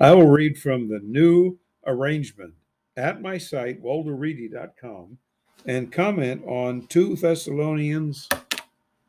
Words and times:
I 0.00 0.12
will 0.12 0.26
read 0.26 0.58
from 0.58 0.88
the 0.88 0.98
new 0.98 1.56
arrangement 1.86 2.54
at 2.96 3.22
my 3.22 3.38
site, 3.38 3.80
walterreedy.com, 3.80 5.18
and 5.66 5.92
comment 5.92 6.42
on 6.46 6.88
2 6.88 7.14
Thessalonians 7.14 8.28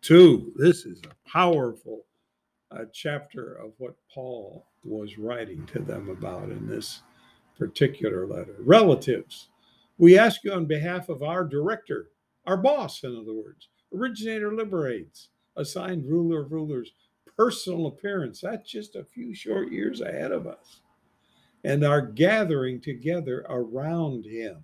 2. 0.01 0.53
This 0.55 0.85
is 0.85 1.01
a 1.03 1.29
powerful 1.29 2.05
uh, 2.69 2.85
chapter 2.93 3.55
of 3.55 3.71
what 3.79 3.95
Paul 4.13 4.67
was 4.83 5.17
writing 5.17 5.65
to 5.73 5.79
them 5.79 6.09
about 6.09 6.51
in 6.51 6.67
this 6.67 7.01
particular 7.57 8.27
letter. 8.27 8.55
Relatives, 8.59 9.49
we 9.97 10.19
ask 10.19 10.43
you 10.43 10.53
on 10.53 10.65
behalf 10.65 11.09
of 11.09 11.23
our 11.23 11.43
director, 11.43 12.11
our 12.45 12.57
boss, 12.57 13.03
in 13.03 13.17
other 13.17 13.33
words, 13.33 13.69
originator 13.91 14.53
liberates, 14.53 15.29
assigned 15.55 16.05
ruler 16.05 16.41
of 16.41 16.51
rulers, 16.51 16.91
personal 17.37 17.87
appearance. 17.87 18.41
That's 18.41 18.69
just 18.69 18.95
a 18.95 19.03
few 19.03 19.33
short 19.35 19.71
years 19.71 20.01
ahead 20.01 20.31
of 20.31 20.47
us. 20.47 20.81
And 21.63 21.83
our 21.83 22.01
gathering 22.01 22.79
together 22.79 23.45
around 23.49 24.25
him. 24.25 24.63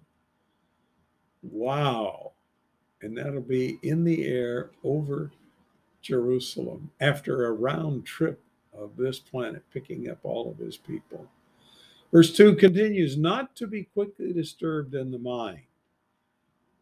Wow. 1.41 2.33
And 3.01 3.17
that'll 3.17 3.41
be 3.41 3.79
in 3.81 4.03
the 4.03 4.25
air 4.27 4.71
over 4.83 5.31
Jerusalem 6.01 6.91
after 6.99 7.45
a 7.45 7.51
round 7.51 8.05
trip 8.05 8.41
of 8.73 8.95
this 8.95 9.19
planet, 9.19 9.63
picking 9.73 10.09
up 10.09 10.19
all 10.23 10.49
of 10.49 10.57
his 10.57 10.77
people. 10.77 11.27
Verse 12.11 12.35
2 12.35 12.55
continues 12.55 13.17
not 13.17 13.55
to 13.55 13.67
be 13.67 13.83
quickly 13.83 14.33
disturbed 14.33 14.93
in 14.95 15.11
the 15.11 15.17
mind. 15.17 15.61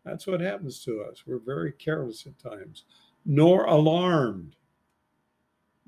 That's 0.03 0.25
what 0.25 0.41
happens 0.41 0.83
to 0.85 1.01
us. 1.01 1.23
We're 1.25 1.39
very 1.39 1.71
careless 1.71 2.25
at 2.25 2.39
times, 2.39 2.85
nor 3.25 3.65
alarmed. 3.65 4.55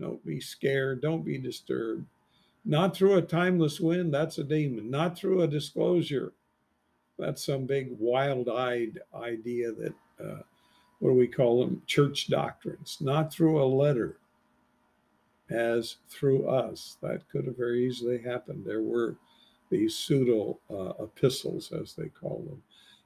Don't 0.01 0.25
be 0.25 0.39
scared. 0.39 1.01
Don't 1.01 1.23
be 1.23 1.37
disturbed. 1.37 2.05
Not 2.65 2.95
through 2.95 3.15
a 3.15 3.21
timeless 3.21 3.79
wind, 3.79 4.13
that's 4.13 4.37
a 4.37 4.43
demon. 4.43 4.91
Not 4.91 5.17
through 5.17 5.41
a 5.41 5.47
disclosure, 5.47 6.33
that's 7.17 7.45
some 7.45 7.65
big 7.65 7.95
wild 7.99 8.49
eyed 8.49 8.99
idea 9.15 9.71
that, 9.71 9.93
uh, 10.23 10.41
what 10.99 11.11
do 11.11 11.15
we 11.15 11.27
call 11.27 11.59
them? 11.65 11.81
Church 11.87 12.27
doctrines. 12.27 12.97
Not 13.01 13.33
through 13.33 13.61
a 13.61 13.65
letter, 13.65 14.17
as 15.49 15.97
through 16.09 16.47
us. 16.47 16.97
That 17.01 17.27
could 17.29 17.45
have 17.45 17.57
very 17.57 17.85
easily 17.85 18.19
happened. 18.21 18.63
There 18.65 18.81
were 18.83 19.15
these 19.69 19.95
pseudo 19.95 20.59
uh, 20.69 21.03
epistles, 21.03 21.71
as 21.71 21.93
they 21.93 22.09
call 22.09 22.45
them. 22.47 22.61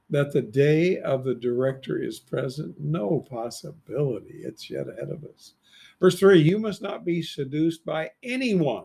That 0.08 0.32
the 0.32 0.42
day 0.42 1.00
of 1.00 1.24
the 1.24 1.34
director 1.34 2.00
is 2.00 2.20
present, 2.20 2.78
no 2.78 3.26
possibility. 3.28 4.40
It's 4.42 4.70
yet 4.70 4.88
ahead 4.88 5.10
of 5.10 5.24
us. 5.24 5.54
Verse 6.00 6.18
3 6.18 6.40
You 6.40 6.58
must 6.58 6.80
not 6.80 7.04
be 7.04 7.22
seduced 7.22 7.84
by 7.84 8.10
anyone. 8.22 8.84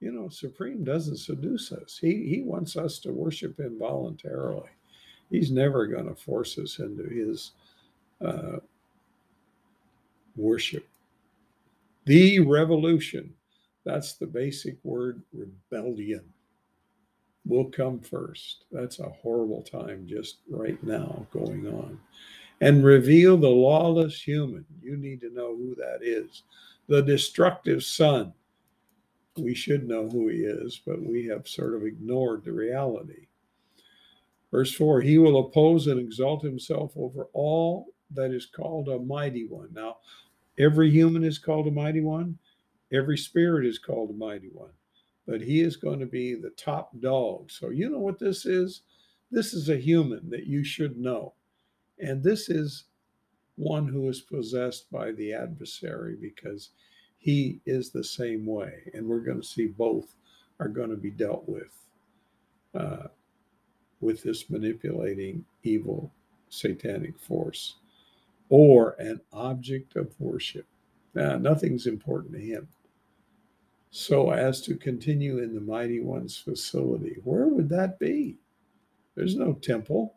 You 0.00 0.12
know, 0.12 0.28
Supreme 0.28 0.84
doesn't 0.84 1.16
seduce 1.16 1.72
us. 1.72 1.98
He, 2.00 2.28
he 2.28 2.42
wants 2.42 2.76
us 2.76 2.98
to 3.00 3.12
worship 3.12 3.58
Him 3.58 3.78
voluntarily. 3.78 4.68
He's 5.30 5.50
never 5.50 5.86
going 5.86 6.06
to 6.06 6.14
force 6.14 6.56
us 6.58 6.78
into 6.78 7.04
His 7.04 7.52
uh, 8.24 8.58
worship. 10.36 10.86
The 12.04 12.40
revolution 12.40 13.34
that's 13.88 14.12
the 14.14 14.26
basic 14.26 14.76
word 14.84 15.22
rebellion 15.32 16.22
will 17.48 17.64
come 17.64 17.98
first. 17.98 18.64
That's 18.70 19.00
a 19.00 19.08
horrible 19.08 19.62
time 19.62 20.06
just 20.06 20.38
right 20.48 20.80
now 20.84 21.26
going 21.32 21.66
on. 21.66 21.98
And 22.60 22.84
reveal 22.84 23.36
the 23.36 23.48
lawless 23.48 24.20
human. 24.20 24.64
You 24.82 24.96
need 24.96 25.20
to 25.22 25.34
know 25.34 25.56
who 25.56 25.74
that 25.76 26.00
is. 26.02 26.42
The 26.88 27.02
destructive 27.02 27.82
son. 27.82 28.32
We 29.36 29.54
should 29.54 29.88
know 29.88 30.08
who 30.08 30.28
he 30.28 30.38
is, 30.38 30.80
but 30.84 31.00
we 31.00 31.26
have 31.26 31.46
sort 31.46 31.74
of 31.74 31.84
ignored 31.84 32.44
the 32.44 32.52
reality. 32.52 33.28
Verse 34.50 34.72
4 34.74 35.00
He 35.00 35.18
will 35.18 35.38
oppose 35.38 35.86
and 35.86 36.00
exalt 36.00 36.42
himself 36.42 36.92
over 36.96 37.28
all 37.32 37.86
that 38.14 38.32
is 38.32 38.46
called 38.46 38.88
a 38.88 38.98
mighty 38.98 39.46
one. 39.46 39.68
Now, 39.72 39.98
every 40.58 40.90
human 40.90 41.24
is 41.24 41.38
called 41.38 41.66
a 41.66 41.70
mighty 41.70 42.00
one. 42.00 42.38
Every 42.92 43.18
spirit 43.18 43.66
is 43.66 43.78
called 43.78 44.10
a 44.10 44.14
mighty 44.14 44.48
one, 44.52 44.70
but 45.28 45.42
he 45.42 45.60
is 45.60 45.76
going 45.76 46.00
to 46.00 46.06
be 46.06 46.34
the 46.34 46.50
top 46.50 46.90
dog. 47.00 47.50
So, 47.50 47.68
you 47.68 47.90
know 47.90 47.98
what 47.98 48.18
this 48.18 48.46
is? 48.46 48.80
This 49.30 49.52
is 49.52 49.68
a 49.68 49.76
human 49.76 50.30
that 50.30 50.46
you 50.46 50.64
should 50.64 50.96
know. 50.96 51.34
And 52.00 52.22
this 52.22 52.48
is 52.48 52.84
one 53.56 53.86
who 53.86 54.08
is 54.08 54.22
possessed 54.22 54.90
by 54.90 55.12
the 55.12 55.34
adversary 55.34 56.16
because 56.18 56.70
he 57.18 57.60
is 57.66 57.90
the 57.90 58.04
same 58.04 58.46
way. 58.46 58.90
And 58.94 59.06
we're 59.06 59.20
going 59.20 59.40
to 59.40 59.46
see 59.46 59.66
both 59.66 60.14
are 60.60 60.68
going 60.68 60.90
to 60.90 60.96
be 60.96 61.10
dealt 61.10 61.46
with 61.46 61.76
uh, 62.74 63.08
with 64.00 64.22
this 64.22 64.48
manipulating 64.48 65.44
evil 65.62 66.10
satanic 66.48 67.18
force 67.18 67.76
or 68.48 68.96
an 68.98 69.20
object 69.34 69.94
of 69.96 70.18
worship. 70.18 70.66
Now, 71.14 71.36
nothing's 71.36 71.86
important 71.86 72.32
to 72.32 72.40
him 72.40 72.68
so 73.90 74.30
as 74.30 74.60
to 74.62 74.76
continue 74.76 75.38
in 75.38 75.54
the 75.54 75.60
mighty 75.60 76.00
one's 76.00 76.36
facility. 76.36 77.16
Where 77.24 77.46
would 77.46 77.68
that 77.70 77.98
be? 77.98 78.38
There's 79.14 79.36
no 79.36 79.54
temple. 79.54 80.14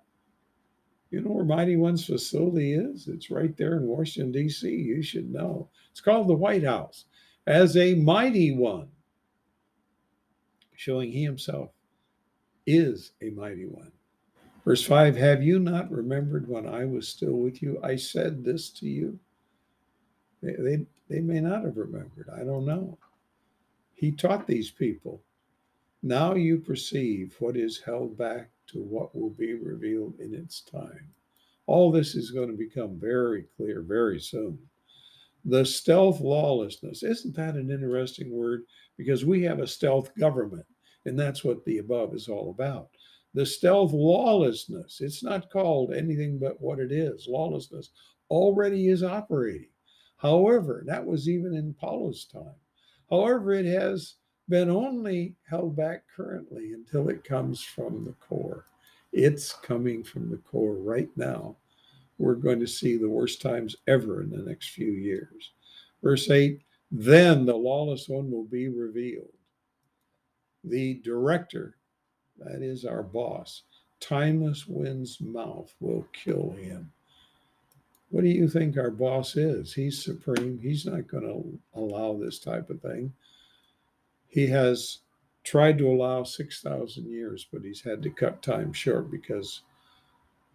You 1.10 1.22
know 1.22 1.32
where 1.32 1.44
Mighty 1.44 1.76
One's 1.76 2.06
facility 2.06 2.74
is? 2.74 3.10
It's 3.10 3.30
right 3.30 3.56
there 3.58 3.76
in 3.76 3.86
Washington, 3.86 4.32
D.C. 4.32 4.70
You 4.70 5.02
should 5.04 5.30
know. 5.30 5.70
It's 5.92 6.00
called 6.00 6.30
the 6.30 6.36
White 6.36 6.64
House 6.64 7.06
as 7.48 7.76
a 7.76 7.96
mighty 7.96 8.56
one, 8.56 8.88
showing 10.76 11.12
he 11.12 11.24
himself 11.24 11.72
is 12.66 13.12
a 13.22 13.30
mighty 13.32 13.66
one. 13.66 13.92
Verse 14.64 14.86
5 14.86 15.18
Have 15.18 15.44
you 15.44 15.60
not 15.60 15.92
remembered 15.92 16.48
when 16.48 16.68
I 16.68 16.86
was 16.86 17.10
still 17.10 17.34
with 17.34 17.62
you? 17.62 17.80
I 17.84 17.98
said 17.98 18.46
this 18.46 18.70
to 18.72 18.88
you. 18.88 19.20
They, 20.42 20.54
they, 20.54 20.86
they 21.10 21.20
may 21.20 21.42
not 21.42 21.66
have 21.66 21.76
remembered. 21.76 22.30
I 22.34 22.44
don't 22.44 22.66
know. 22.66 22.98
He 24.02 24.12
taught 24.12 24.48
these 24.48 24.72
people. 24.72 25.22
Now 26.02 26.34
you 26.34 26.58
perceive 26.58 27.36
what 27.38 27.56
is 27.56 27.82
held 27.82 28.18
back 28.18 28.50
to 28.70 28.82
what 28.82 29.16
will 29.16 29.30
be 29.30 29.54
revealed 29.54 30.20
in 30.20 30.34
its 30.34 30.62
time. 30.62 31.14
All 31.68 31.92
this 31.92 32.16
is 32.16 32.32
going 32.32 32.50
to 32.50 32.58
become 32.58 33.00
very 33.00 33.44
clear 33.56 33.84
very 33.84 34.20
soon. 34.20 34.58
The 35.46 35.64
stealth 35.64 36.20
lawlessness, 36.20 37.04
isn't 37.04 37.36
that 37.36 37.54
an 37.54 37.70
interesting 37.70 38.32
word? 38.32 38.64
Because 38.98 39.24
we 39.24 39.44
have 39.44 39.60
a 39.60 39.68
stealth 39.68 40.16
government, 40.16 40.66
and 41.06 41.18
that's 41.18 41.44
what 41.44 41.64
the 41.64 41.78
above 41.78 42.16
is 42.16 42.28
all 42.28 42.50
about. 42.50 42.90
The 43.36 43.46
stealth 43.46 43.94
lawlessness, 43.94 45.00
it's 45.00 45.22
not 45.22 45.52
called 45.52 45.94
anything 45.94 46.40
but 46.40 46.60
what 46.60 46.80
it 46.80 46.92
is. 46.92 47.28
Lawlessness 47.28 47.92
already 48.32 48.88
is 48.88 49.04
operating. 49.04 49.70
However, 50.18 50.82
that 50.88 51.06
was 51.06 51.30
even 51.30 51.54
in 51.54 51.76
Paul's 51.76 52.26
time. 52.26 52.56
However, 53.12 53.52
it 53.52 53.66
has 53.66 54.16
been 54.48 54.70
only 54.70 55.36
held 55.50 55.76
back 55.76 56.04
currently 56.16 56.74
until 56.74 57.10
it 57.10 57.24
comes 57.24 57.62
from 57.62 58.06
the 58.06 58.14
core. 58.14 58.66
It's 59.12 59.54
coming 59.54 60.04
from 60.04 60.30
the 60.30 60.38
core 60.38 60.76
right 60.76 61.10
now. 61.18 61.58
We're 62.18 62.36
going 62.36 62.60
to 62.62 62.68
see 62.68 62.98
the 62.98 63.10
worst 63.10 63.42
times 63.42 63.76
ever 63.88 64.22
in 64.22 64.30
the 64.30 64.38
next 64.38 64.70
few 64.70 64.92
years. 64.92 65.52
Verse 66.02 66.30
8 66.30 66.62
Then 66.90 67.46
the 67.46 67.56
lawless 67.56 68.08
one 68.08 68.32
will 68.32 68.46
be 68.46 68.70
revealed. 68.70 69.34
The 70.64 70.96
director, 71.04 71.76
that 72.38 72.62
is 72.62 72.86
our 72.86 73.04
boss, 73.04 73.64
timeless 74.00 74.68
wind's 74.68 75.20
mouth 75.20 75.74
will 75.80 76.08
kill 76.14 76.52
him. 76.52 76.92
What 78.12 78.26
do 78.26 78.30
you 78.30 78.50
think 78.50 78.78
our 78.78 78.92
boss 78.92 79.38
is? 79.38 79.74
He's 79.74 80.04
supreme. 80.04 80.60
He's 80.62 80.86
not 80.86 81.08
going 81.08 81.24
to 81.24 81.80
allow 81.80 82.18
this 82.18 82.40
type 82.40 82.70
of 82.70 82.82
thing. 82.82 83.14
He 84.28 84.48
has 84.48 85.00
tried 85.46 85.78
to 85.78 85.90
allow 85.90 86.24
6,000 86.24 87.10
years, 87.10 87.48
but 87.52 87.64
he's 87.64 87.82
had 87.82 88.04
to 88.04 88.10
cut 88.10 88.44
time 88.44 88.74
short 88.74 89.10
because 89.10 89.62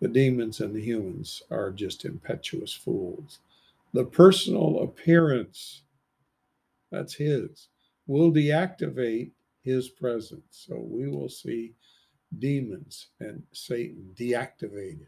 the 0.00 0.08
demons 0.08 0.60
and 0.60 0.75
the 0.75 0.82
humans 0.82 1.42
are 1.50 1.70
just 1.70 2.04
impetuous 2.04 2.75
fools. 2.75 3.38
The 3.94 4.04
personal 4.04 4.82
appearance, 4.82 5.81
that's 6.92 7.14
his, 7.14 7.69
will 8.06 8.31
deactivate 8.31 9.31
his 9.62 9.88
presence. 9.88 10.66
So 10.69 10.78
we 10.78 11.08
will 11.08 11.31
see 11.31 11.72
demons 12.38 13.08
and 13.19 13.42
Satan 13.52 14.14
deactivated 14.14 15.06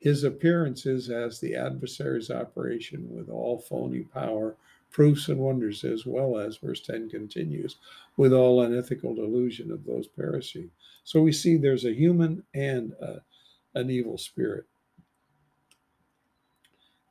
his 0.00 0.24
appearances 0.24 1.10
as 1.10 1.38
the 1.38 1.54
adversary's 1.54 2.30
operation 2.30 3.06
with 3.10 3.28
all 3.28 3.58
phony 3.58 4.00
power, 4.00 4.56
proofs 4.90 5.28
and 5.28 5.38
wonders, 5.38 5.84
as 5.84 6.06
well 6.06 6.38
as, 6.38 6.56
verse 6.56 6.80
10 6.80 7.10
continues, 7.10 7.76
with 8.16 8.32
all 8.32 8.62
unethical 8.62 9.14
delusion 9.14 9.70
of 9.70 9.84
those 9.84 10.08
perishing. 10.08 10.70
So 11.04 11.20
we 11.20 11.32
see 11.32 11.56
there's 11.56 11.84
a 11.84 11.94
human 11.94 12.42
and 12.54 12.92
a, 13.00 13.20
an 13.74 13.90
evil 13.90 14.18
spirit. 14.18 14.64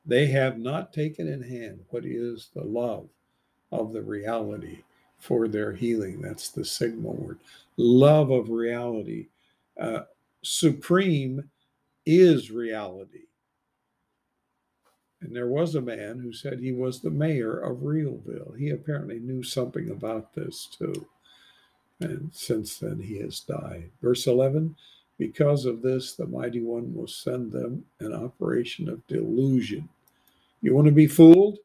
They 0.04 0.26
have 0.26 0.58
not 0.58 0.92
taken 0.92 1.28
in 1.28 1.42
hand 1.42 1.80
what 1.90 2.04
is 2.04 2.50
the 2.54 2.64
love 2.64 3.08
of 3.70 3.92
the 3.92 4.02
reality 4.02 4.82
for 5.18 5.46
their 5.46 5.72
healing. 5.72 6.20
That's 6.20 6.48
the 6.48 6.64
Sigma 6.64 7.10
word. 7.10 7.38
Love 7.76 8.30
of 8.30 8.50
reality. 8.50 9.28
Uh, 9.78 10.00
supreme 10.42 11.48
is 12.06 12.50
reality. 12.50 13.24
And 15.20 15.36
there 15.36 15.48
was 15.48 15.74
a 15.74 15.82
man 15.82 16.18
who 16.18 16.32
said 16.32 16.58
he 16.58 16.72
was 16.72 17.00
the 17.00 17.10
mayor 17.10 17.58
of 17.58 17.78
Realville. 17.78 18.58
He 18.58 18.70
apparently 18.70 19.18
knew 19.18 19.42
something 19.42 19.90
about 19.90 20.34
this 20.34 20.66
too. 20.66 21.06
And 22.00 22.30
since 22.32 22.78
then 22.78 23.00
he 23.00 23.18
has 23.18 23.40
died. 23.40 23.90
Verse 24.00 24.26
11 24.26 24.74
Because 25.18 25.66
of 25.66 25.82
this, 25.82 26.14
the 26.14 26.26
mighty 26.26 26.62
one 26.62 26.94
will 26.94 27.06
send 27.06 27.52
them 27.52 27.84
an 28.00 28.14
operation 28.14 28.88
of 28.88 29.06
delusion. 29.06 29.88
You 30.62 30.74
want 30.74 30.86
to 30.86 30.92
be 30.92 31.06
fooled? 31.06 31.58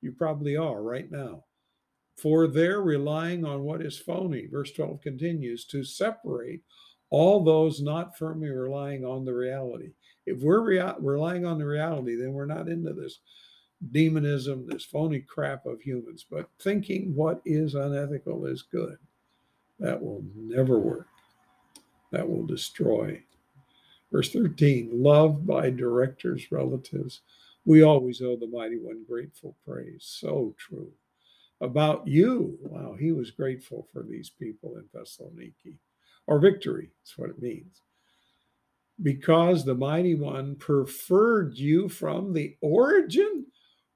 You 0.00 0.12
probably 0.12 0.56
are 0.56 0.82
right 0.82 1.10
now. 1.10 1.44
For 2.16 2.46
they're 2.46 2.80
relying 2.80 3.44
on 3.44 3.64
what 3.64 3.82
is 3.82 3.98
phony. 3.98 4.46
Verse 4.46 4.72
12 4.72 5.02
continues 5.02 5.66
to 5.66 5.84
separate 5.84 6.62
all 7.10 7.42
those 7.44 7.80
not 7.80 8.16
firmly 8.16 8.50
relying 8.50 9.04
on 9.04 9.24
the 9.24 9.34
reality. 9.34 9.90
If 10.26 10.40
we're 10.40 10.60
rea- 10.60 10.94
relying 10.98 11.44
on 11.44 11.58
the 11.58 11.66
reality, 11.66 12.16
then 12.16 12.32
we're 12.32 12.46
not 12.46 12.68
into 12.68 12.92
this 12.92 13.20
demonism, 13.92 14.66
this 14.66 14.84
phony 14.84 15.20
crap 15.20 15.66
of 15.66 15.80
humans. 15.80 16.26
But 16.28 16.48
thinking 16.60 17.14
what 17.14 17.40
is 17.44 17.74
unethical 17.74 18.46
is 18.46 18.62
good. 18.62 18.96
That 19.78 20.02
will 20.02 20.24
never 20.34 20.78
work. 20.78 21.08
That 22.10 22.28
will 22.28 22.46
destroy. 22.46 23.22
Verse 24.10 24.32
13 24.32 24.90
loved 24.92 25.46
by 25.46 25.70
directors, 25.70 26.50
relatives. 26.50 27.20
We 27.64 27.82
always 27.82 28.22
owe 28.22 28.36
the 28.36 28.46
mighty 28.46 28.78
one 28.78 29.04
grateful 29.08 29.56
praise. 29.66 30.04
So 30.04 30.54
true. 30.56 30.90
About 31.60 32.06
you, 32.06 32.58
wow, 32.62 32.94
he 32.98 33.12
was 33.12 33.30
grateful 33.30 33.88
for 33.92 34.02
these 34.02 34.30
people 34.30 34.76
in 34.76 34.84
Thessaloniki, 34.94 35.74
or 36.26 36.38
victory, 36.38 36.90
that's 37.00 37.16
what 37.18 37.30
it 37.30 37.40
means. 37.40 37.82
Because 39.02 39.64
the 39.64 39.74
mighty 39.74 40.14
one 40.14 40.56
preferred 40.56 41.56
you 41.56 41.88
from 41.88 42.32
the 42.32 42.56
origin? 42.62 43.46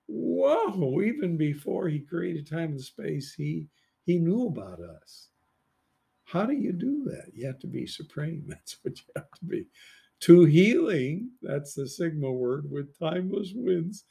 Whoa 0.07 1.01
even 1.03 1.37
before 1.37 1.89
he 1.89 2.01
created 2.01 2.49
time 2.49 2.73
and 2.73 2.81
space 2.81 3.35
he 3.35 3.69
he 4.05 4.19
knew 4.19 4.47
about 4.47 4.81
us. 4.81 5.29
How 6.25 6.47
do 6.47 6.53
you 6.53 6.73
do 6.73 7.05
that? 7.05 7.33
You 7.35 7.47
have 7.47 7.59
to 7.61 7.67
be 7.67 7.87
supreme. 7.87 8.45
That's 8.49 8.79
what 8.83 8.99
you 8.99 9.05
have 9.17 9.31
to 9.31 9.45
be. 9.45 9.67
To 10.21 10.45
healing 10.45 11.31
that's 11.41 11.75
the 11.75 11.89
sigma 11.89 12.31
word 12.31 12.71
with 12.71 12.99
timeless 12.99 13.53
winds 13.55 14.05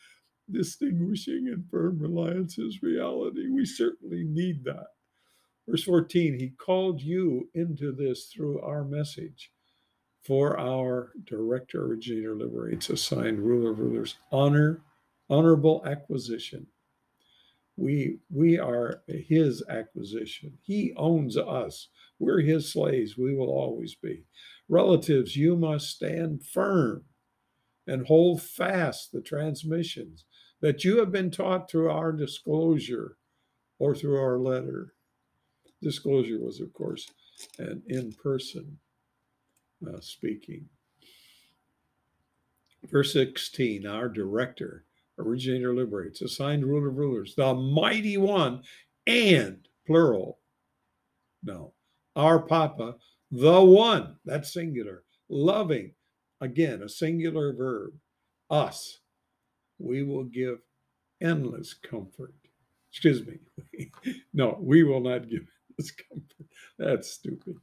distinguishing 0.52 1.50
and 1.54 1.70
firm 1.70 2.00
reliance 2.00 2.58
is 2.58 2.82
reality. 2.82 3.48
We 3.48 3.66
certainly 3.66 4.24
need 4.24 4.64
that 4.64 4.88
verse 5.70 5.84
14 5.84 6.40
he 6.40 6.50
called 6.50 7.02
you 7.02 7.50
into 7.54 7.92
this 7.92 8.26
through 8.26 8.60
our 8.62 8.84
message 8.84 9.52
for 10.24 10.60
our 10.60 11.14
director, 11.26 11.86
originator, 11.86 12.36
liberates, 12.36 12.90
assigned 12.90 13.40
ruler 13.40 13.72
of 13.72 13.80
rulers, 13.80 14.18
honor, 14.32 14.82
honorable 15.30 15.84
acquisition. 15.86 16.68
We 17.78 18.18
we 18.30 18.60
are 18.60 19.02
his 19.08 19.64
acquisition. 19.70 20.58
He 20.62 20.94
owns 20.98 21.38
us. 21.38 21.88
We're 22.20 22.42
his 22.42 22.72
slaves. 22.72 23.18
We 23.18 23.34
will 23.34 23.50
always 23.50 23.96
be. 23.96 24.26
Relatives, 24.68 25.36
you 25.38 25.56
must 25.56 25.90
stand 25.90 26.46
firm 26.46 27.06
and 27.88 28.06
hold 28.06 28.42
fast 28.42 29.12
the 29.12 29.22
transmissions 29.22 30.26
that 30.62 30.84
you 30.84 31.00
have 31.00 31.12
been 31.12 31.32
taught 31.32 31.72
through 31.72 31.90
our 31.90 32.12
disclosure 32.12 33.18
or 33.80 33.96
through 33.96 34.20
our 34.20 34.38
letter. 34.38 34.94
Disclosure 35.82 36.40
was, 36.40 36.60
of 36.60 36.74
course, 36.74 37.10
an 37.58 37.82
in 37.88 38.12
person 38.14 38.78
uh, 39.88 40.00
speaking. 40.02 40.66
Verse 42.86 43.14
16 43.14 43.86
Our 43.86 44.10
director, 44.10 44.86
originator, 45.18 45.74
liberates, 45.74 46.22
assigned 46.22 46.66
ruler 46.66 46.90
of 46.90 46.98
rulers, 46.98 47.36
the 47.36 47.54
mighty 47.54 48.18
one, 48.18 48.64
and 49.08 49.68
plural. 49.86 50.40
No, 51.44 51.74
our 52.16 52.40
Papa, 52.40 52.96
the 53.32 53.64
one, 53.64 54.18
that's 54.26 54.54
singular, 54.54 55.04
loving, 55.30 55.94
again, 56.42 56.84
a 56.84 56.90
singular 56.90 57.54
verb, 57.54 57.94
us, 58.50 59.00
we 59.78 60.04
will 60.04 60.26
give 60.26 60.60
endless 61.22 61.74
comfort. 61.74 62.34
Excuse 62.92 63.26
me. 63.26 63.92
no, 64.34 64.58
we 64.60 64.84
will 64.84 65.00
not 65.00 65.30
give 65.30 65.48
endless 65.80 65.92
comfort. 66.10 66.46
That's 66.78 67.12
stupid. 67.12 67.56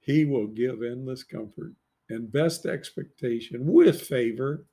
He 0.00 0.24
will 0.24 0.46
give 0.46 0.82
endless 0.82 1.22
comfort 1.22 1.74
and 2.08 2.32
best 2.32 2.66
expectation 2.66 3.66
with 3.66 4.02
favor. 4.02 4.66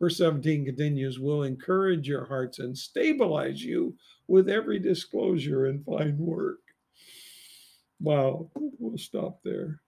Verse 0.00 0.18
17 0.18 0.66
continues, 0.66 1.18
will 1.18 1.42
encourage 1.42 2.06
your 2.06 2.26
hearts 2.26 2.60
and 2.60 2.76
stabilize 2.76 3.62
you 3.62 3.96
with 4.28 4.48
every 4.48 4.78
disclosure 4.78 5.66
and 5.66 5.84
fine 5.84 6.16
work. 6.18 6.58
Wow, 8.00 8.50
we'll 8.54 8.98
stop 8.98 9.40
there. 9.42 9.80